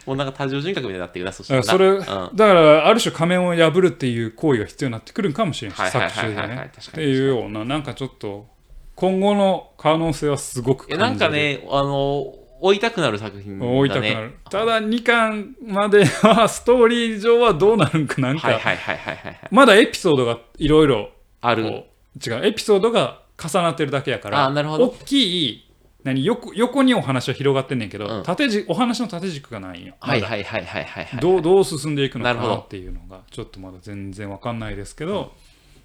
[0.06, 1.62] もうなんか多重人格みたいになってるな、そしたら。
[1.62, 2.36] だからそれ、うん。
[2.36, 6.72] だからある種仮面を破るっていう行為が必要になってくるんかもしれない作中でね。
[6.80, 8.48] っていうようななんかちょっと
[8.96, 11.28] 今後の可能性はすごくえ感じる。
[11.28, 13.72] なんかね、あの、追いたくなる作品だね。
[13.80, 19.40] 追いたくなる、ただ2巻まではストーリー上はどうなるんかなんか、はいはいはいはいはいはい。
[19.50, 21.10] まだエピソードがいろいろ
[21.42, 21.64] ある。
[21.64, 22.46] 違う。
[22.46, 24.86] エピソードが重なってるだけやからあなるほど。
[24.86, 25.71] 大きい
[26.04, 28.24] 何横横にお話は広がってんねんけど、うん。
[28.24, 31.20] 縦軸お話の縦軸がないんよ、はいはいはいはいはいはい。
[31.20, 32.56] どうどう進んでいくのかなるほど。
[32.56, 35.34] なっていうのがちょっとまだ全然わかんないですけど、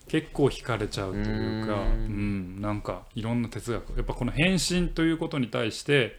[0.09, 2.59] 結構惹かれちゃうというかうーうん。
[2.59, 6.19] んなんかいろんな哲学やっぱこの変身ということに対して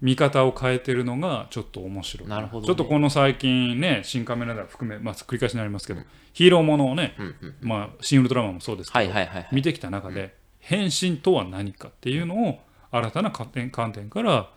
[0.00, 2.28] 見方を変えてるのがちょっと面白い。
[2.28, 2.66] なるほどね。
[2.66, 6.02] ちょっとこの最近ね「新仮面ライダー」含め、まあ、繰り返しになりますけど、
[6.32, 7.54] ヒーローものをね、うんうん。
[7.62, 9.48] まあ、新ウルトラマンもそうですけど、はいはいはいはい。
[9.50, 14.50] 見てきた中で変身とは何かっていうのを新たな観点観点から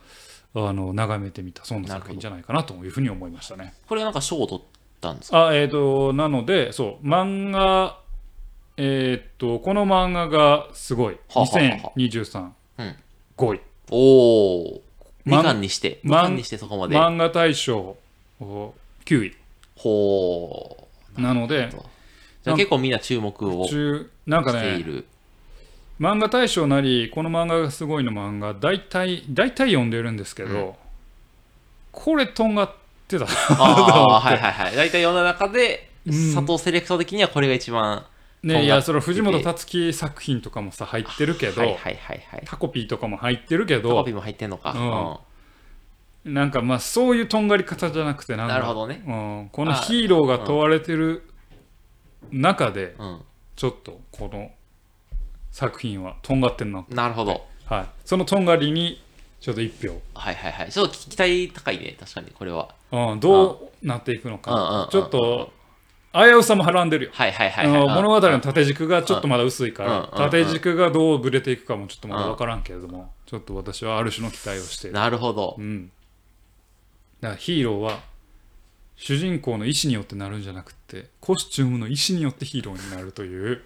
[0.53, 3.73] あの眺めてみたそんな作品じゃないかなというふうに思いましたね。
[3.87, 4.65] これはなんか賞を取っ
[4.99, 5.47] たんですか？
[5.47, 7.99] あえー、となのでそう漫画
[8.77, 12.95] えっ、とこの漫画がすごいはははは2023、うん
[13.37, 14.81] 5位おお。
[15.25, 16.95] ま2巻にして、2ま巻にしてそこまで。
[16.95, 17.97] 漫画大賞
[18.39, 18.73] お
[19.05, 19.35] 9位
[19.75, 21.69] ほなのでう。
[22.43, 25.05] じゃあ結構みんな注目をし中なんかねている。
[26.01, 30.73] 漫画大賞なりこの漫画がすごいの漫画大体大体読んでるんですけど、うん。
[31.91, 32.73] これとんがっ
[33.07, 34.75] てたああ、 はいはいはい。
[34.75, 36.33] 大体世の中で、うん。
[36.33, 38.03] 佐藤セレクト的にはこれが一番。
[38.41, 42.43] ねいやそれ藤本つ樹作品とかもさ入ってるけど、はいはいはいはい。
[42.45, 45.21] タコピーとかも入ってるけタコどピーも入ってんのか。
[46.25, 46.33] うん。
[46.33, 49.03] なんかまあそういうとんがり方じゃなくてなんかなるほどね。
[49.05, 51.29] うん、このヒーローが問われてる
[52.31, 52.95] 中で
[53.55, 54.49] ちょっとこの
[55.51, 57.45] 作品はとんがってんな、なるほど。
[57.65, 59.01] はい、そのとんがりに
[59.39, 60.71] ちょっと一票、はいはいはい。
[60.71, 62.69] ちょっと期待高いね、確かに、これは。
[62.91, 64.87] うん、どうなっていくのか。
[64.91, 65.51] ちょっと
[66.13, 67.11] 危うさもはらんでるよ。
[67.13, 67.87] はいはいはい、あはい。
[67.87, 75.55] の物語のうん縦軸がちょっとまだ薄いから、縦軸がどうぶれていくかもちょっとまだ分からんけれども、ちょっと私はある種の期待をしてなるほど。
[75.57, 75.61] う。
[75.61, 75.91] ん、
[77.21, 78.01] だからヒーローは
[78.95, 83.63] 主人公の意思によってなるんじゃなくてコスチュームの意思によってヒーローになるという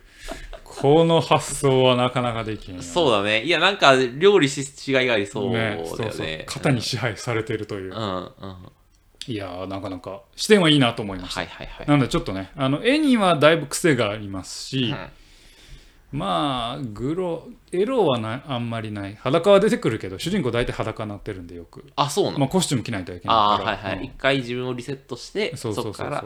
[0.64, 3.44] この発想はなかなかできへんよねそうだね。
[3.44, 5.82] いや、なんか、料理しがいがありそうだよね。
[5.84, 8.00] ねそうそう型に支配されてるという、うんうん。
[8.00, 8.86] はい
[9.28, 11.88] いやーなかなか視点はいいなと思いました、いはいはい。
[11.88, 14.98] なのでちょっとねあの絵にはだいぶ癖がありますし、うん
[16.12, 23.98] まあグロエロはないあんまりない裸は出てくるけど主人公大体裸になってるんでよく、あ、そうなの、まあ、コスチューム着ないといけないああ、からはいはい。
[23.98, 26.24] うん一回自分をリセットして、そうそうそうそうこから。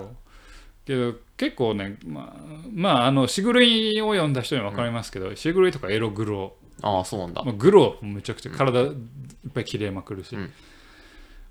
[0.89, 2.41] けど結構ねまあ
[2.73, 7.43] まああのしぐるいを読んだ人には分かりますけど、しぐるいとかエログロ、ああ、そうなんだ。
[7.43, 8.95] まあ、グロめちゃくちゃ体いっ
[9.53, 10.51] ぱい切れまくるし、うん。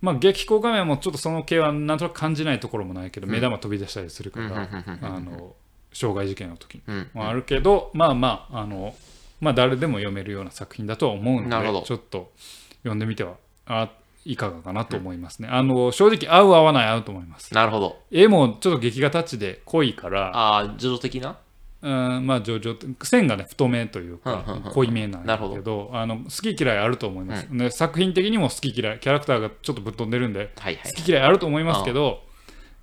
[0.00, 3.32] まあ激光画面もちょっとその系はなんとなく感じないところもないけど、うん。
[3.32, 4.68] 目玉飛び出したりするかうんら、
[5.02, 5.54] あの
[5.92, 7.10] 傷害事件の時にうん。
[7.14, 8.96] もあるけど、まあまああの
[9.40, 12.32] まあ誰でも読めるような作品だとは思うのでちょっと
[12.78, 12.98] 読ん。
[12.98, 13.88] でみてはあ
[14.30, 15.48] いかがかなと思いますね。
[15.50, 17.54] あの正直合う合わない合うと思います。
[17.54, 17.96] なるほど。
[18.10, 21.38] 絵もちょっと劇画タッチで濃いから、ああ、徐々的な？
[21.80, 31.02] うん、まあ上々線がね太めというかうんうんうん濃いめなんだなるほけどあの好き嫌いあると思います、で作品的にも好き嫌いキャラクターがちょっとぶっ飛んでるんではいはい好。
[31.02, 32.20] き嫌いあると思いますけど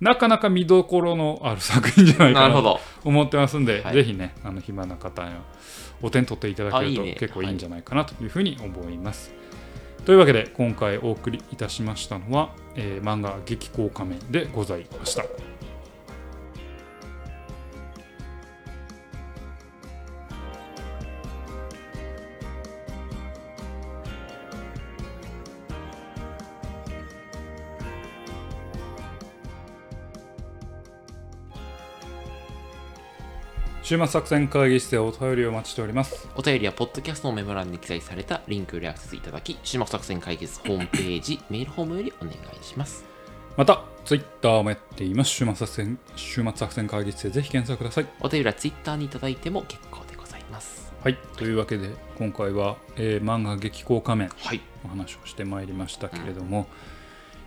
[0.00, 2.80] なかなか見どころのある作品じゃないかなと。
[3.04, 5.42] 思ってますんで、はいぜひねあの暇な方には
[6.02, 9.30] お手に取っていただけると結構いいんじゃないかなというふうに思います。
[10.04, 15.24] というわけで今回お送りいたしましたのは、えー漫画「激高仮面」でございました。
[33.86, 36.28] 週末作戦会議室でお便りをお待ちしております。
[36.34, 43.04] お便りは、ポッドキャストのメモ欄に記載されたリンクよりアクセスいただき、週末作戦会議室ホームページ、メールフォームよりお願いします。
[43.56, 45.30] また、ツイッターもやっています。
[45.30, 48.08] 週末作戦週末作戦会議室でぜひ検索ください。
[48.18, 50.92] お便りは Twitter にいただいても結構でございます。
[51.04, 54.60] はい、というわけで今回は、えー漫画激高仮面はい。
[54.82, 56.66] の話をしてまいりましたけれども、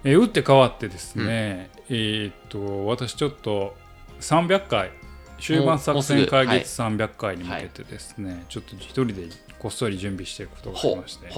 [0.06, 3.76] えー打って変わってですね、えーっと私ちょっと
[4.22, 4.92] 300回
[5.40, 11.30] 終盤作戦会議室300回に向けてですね、ちょっと一人でこっそり準備していることがありほまして。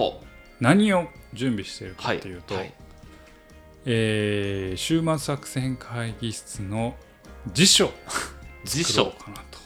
[0.60, 2.16] 何を準備しているはい。
[2.18, 2.72] かというと、はい
[3.84, 6.94] えー終末作戦会議室の
[7.52, 7.92] 辞書を
[8.64, 9.58] 辞書うかなと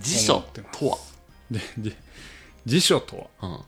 [0.00, 0.40] 辞書？
[0.40, 0.98] とは？
[1.50, 1.96] でで
[2.66, 3.60] 辞書とは、うん。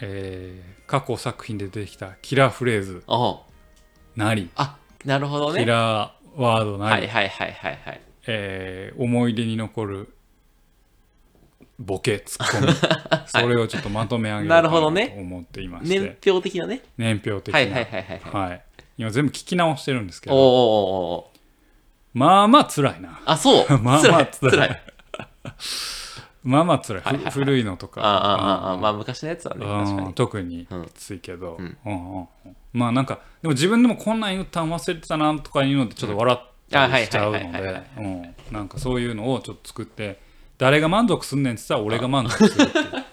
[0.00, 3.42] えー過去作品で出てきたキラーフレーズあ
[4.16, 5.60] なり、あ、なるほどね。
[5.60, 8.00] キラーワードなり、はいはいはいはいはい。
[8.30, 10.14] えー思い出に残る
[11.78, 12.72] ボケツッコミ。
[13.26, 15.10] それをちょっとまとめ上げようかなるほどね。
[15.10, 16.82] と思っていまして、年表的なね。
[16.96, 18.50] 年表的な、はいはいはいはいはい。
[18.50, 18.62] はい。
[18.98, 20.36] 今全部聞き直してるんですけど。
[20.36, 21.38] おーおー
[22.14, 23.20] まあまあ辛いな。
[23.24, 23.66] あ、そう。
[23.78, 24.50] まあまあ辛い。
[24.50, 24.82] 辛い。
[26.42, 27.32] まあまあ辛い、はいはいはい。
[27.32, 28.00] ふ古いのとか。
[28.02, 30.14] ああ、まあ昔のやつはね、確かうんに。
[30.14, 30.84] 特にうん。
[30.86, 31.78] きついけど、うん。
[31.86, 32.56] うんうんうん。
[32.72, 38.34] まあなんかでも自分でもこんなん言ったん忘れてたなとかいうのでちょっと笑ったりしちゃうのうんあはいはいうん。
[38.50, 40.20] なんかそういうのをちょっと作って
[40.58, 43.04] 誰が満足すんねんって言ったら俺が満足するっていう。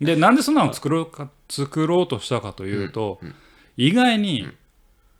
[0.06, 3.20] でなんでそんなの作ろうか作ろうとしたかというと、
[3.76, 4.48] 意外に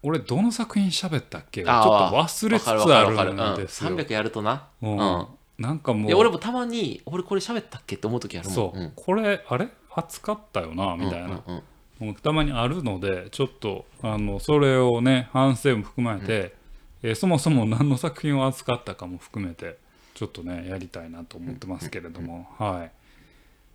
[0.03, 3.91] 俺どの作品喋ったっけちょっあとあ忘れつつあるんですよ。
[3.91, 4.69] うん、300やるとな。
[4.81, 4.97] ううん。
[4.97, 5.27] ん。
[5.59, 8.55] なんかもいうや俺もたまに、俺これ喋ったっけって思う時あるもん。
[8.55, 8.93] そう、ん。
[8.97, 11.63] これあれ扱ったよなみたいな、うんうん
[12.01, 16.55] もうたまにあるのでちょっとあのそれをね反省も含めて、
[17.03, 19.79] えーそもそも何の作品を扱ったかも含めて
[20.15, 22.91] ちょっとねやりたいなと思ってますけれども、はい。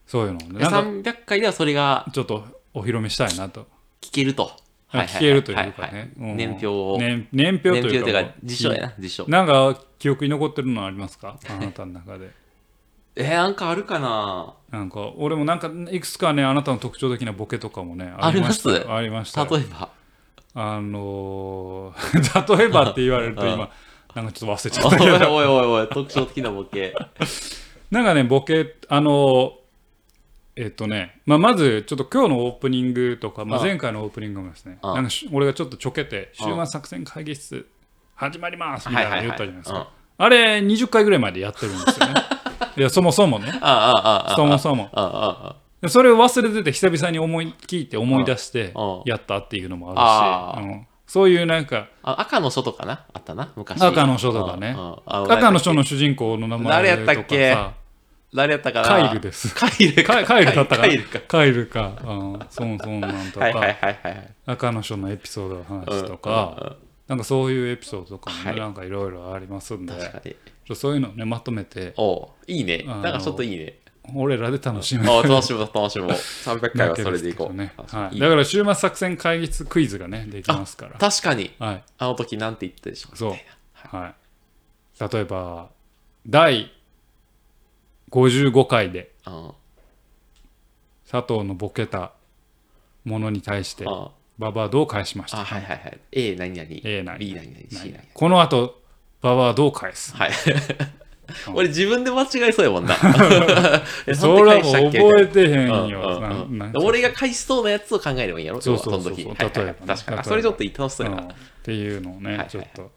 [0.05, 0.71] そういうのをねでなん
[1.03, 3.65] か300回ではそれがちょっとお披露目したいなと。
[4.01, 4.51] 聞けると。
[4.91, 6.37] 聞けるというかははね、はうん。
[6.37, 6.97] 年表を。
[6.99, 8.03] 年年表というか。
[8.05, 9.25] というか、辞書やな、辞書。
[9.27, 11.39] なんか記憶に残ってるのありますか？
[11.49, 12.29] あなたの中で。
[13.17, 14.53] えー、なんかあるかな？
[14.69, 18.87] なんか俺もなんかいくつかねあなたの特徴的なボケとかもねありましたあります。
[18.87, 19.47] よありましたよ。
[19.49, 19.89] 例えば。
[20.55, 23.69] あのー 例えばって言われるとうん今
[24.15, 25.11] なんかちょっと忘れちゃったけど。
[25.35, 26.95] おいおいおい、特徴的なボケ。
[27.91, 29.51] なんかねボケあのー
[30.57, 37.67] えっとね、まあ、まずちょっと今日のオープニングとか、まあ、あ前回のオープニングもですねあなんかし俺がちょっとちょけて「あ週末作戦会議室
[38.15, 39.89] 始まります」みたいなの言ったじゃないですか。
[40.17, 42.13] あれ20回ぐらいまでやってるんですよね。
[42.77, 43.51] いやそもそもね。
[44.37, 44.89] そもそも
[45.89, 50.87] それを忘れてて久々に思い聞いて思い出してあやったっていうのもああるし、うん。
[51.07, 53.05] そういうなんか赤の書とかな？
[53.13, 53.81] あったな、昔。
[53.81, 57.55] 赤の書とかね赤の書の主人公の名前誰やったっけ？
[58.33, 58.87] 誰やったかな？
[58.87, 59.53] カイルです。
[59.55, 60.23] カイルか。
[60.23, 61.19] カイルだったかカイルか。
[61.19, 64.33] カイルか、うん、そうそうなんとか、はいはいはいはい。
[64.47, 66.75] 赤の書のエピソードの話とうんか、
[67.07, 68.59] なんかそういうエピソードとかもね、はい。
[68.59, 69.93] なんかいろいろありますんで。
[70.73, 72.27] そういうのをね、まとめて、おう。
[72.47, 72.83] いいね。
[72.87, 73.79] なんかちょっといいね。
[74.13, 76.09] 俺らで楽しむあ楽しもう楽しもう。
[76.09, 77.55] 300回はそれでいこう。
[77.55, 80.97] ねはい、だから週末作戦会議室クイズがね、できますから。
[80.99, 81.51] 確かに。
[81.59, 81.83] はい。
[81.97, 83.15] あの時なんて言ったでしょ。
[83.15, 83.45] そうみたい
[83.93, 85.13] なはい。
[85.13, 85.69] 例えば、
[86.27, 86.71] 第
[88.11, 89.51] 55回でうん
[91.09, 92.13] 佐藤のボケた
[93.03, 95.99] ものに対して、あババはどう返しましたあ、はいはいはい。
[96.11, 96.67] A 何々。
[96.83, 97.59] A 何々 B 何々。
[97.69, 98.03] C 何々。
[98.13, 98.81] この後、
[99.21, 100.15] ババはどう返す？
[100.15, 100.31] はい。
[101.53, 102.95] 俺自分で間違えそうやもんな。
[104.07, 106.21] えそれはもう覚え返てへんよ。
[106.75, 110.23] 俺が返しそうなやつを考えればいいんやろそうそうそう例えば確かに。
[110.23, 111.33] それちょっと楽しそうやうんな。
[111.33, 112.91] っていうのをね、ちょっと。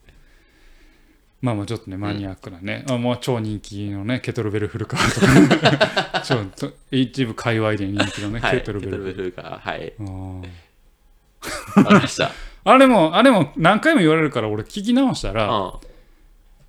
[1.41, 5.61] まあまあちょっとね、マニアックなね、あもう超人気のね、ケトルベルフルカーと
[6.11, 8.59] か、 ちょっと一部界隈で人気のね、はい。
[8.59, 9.93] ケトルベルフルルが、はい。
[12.65, 15.73] あれもあれも何回も言われるから俺聞き直したら、うん。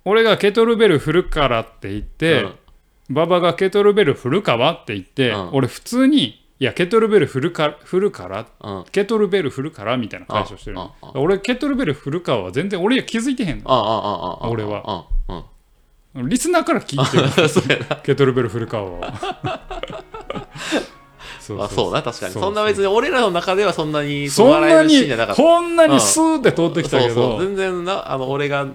[0.04, 2.54] 俺がケトルベル振るからって言って、うん。
[3.10, 5.50] 馬場がケトルベル振るかはって言って、うん。
[5.52, 8.84] 俺普通にいやケトルベル振るか振るからうん。
[8.92, 10.78] ケトルベル振るからみたいな解消してる
[11.14, 13.70] 俺ケトルベル振るかは全然俺は気づいてへんの。
[13.70, 14.48] ああ、ああ、ああ。
[14.50, 15.06] 俺は。
[15.28, 16.22] うん。
[16.22, 16.28] うん。
[16.28, 17.96] リスナーから聞いてる。
[18.02, 19.60] ケトルベル振るかは。
[21.40, 22.34] そまあそうな、確かに。
[22.34, 25.08] そんな別に俺らの中ではそんなにそんなに。
[25.34, 27.46] こんなにスーって通ってきたけど、そうそう。
[27.46, 28.66] 全然な、あの、俺が、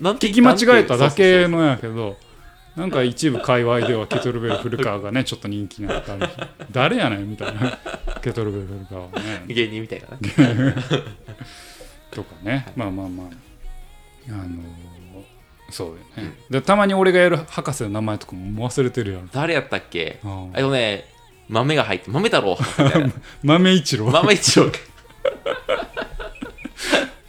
[0.00, 2.16] なんて聞き間違えただけのやけど
[2.76, 6.22] なんか一部界隈ではケトルベル古川がねちょっと人気になったり
[6.70, 7.78] 誰やねんみたいな。
[8.22, 9.44] ケトルベル古川はね。
[9.48, 10.08] 芸人みたいな。
[10.16, 10.74] ね。
[12.10, 12.66] とかね。
[12.76, 13.26] まあまあまあ。
[14.28, 14.46] あのー
[15.70, 20.18] そうよね、でたまに俺がやる博士の名前とかも忘れてるやろ誰やったっけ？
[20.24, 21.04] あえっとね、
[21.48, 22.58] 豆が入って、豆太郎。
[23.44, 24.06] 豆一郎。
[24.10, 24.66] 豆一郎。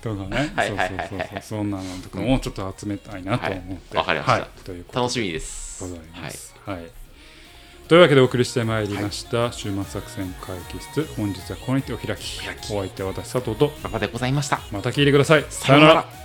[0.01, 5.83] とかねはいはいはいはいそうそうそうそうそんなのとかもちょっと集めたいなと思って、はいわかりましたはいという楽しみです。
[5.83, 6.21] ございはい。
[6.23, 6.55] ます。
[6.65, 6.91] はい。
[7.87, 14.61] というわけでお送りしてまいりました、週末作戦会議室本日はここにてお開き開きお相手は私佐藤と馬場でございました。
[14.71, 16.20] また聞いてくださいさようなら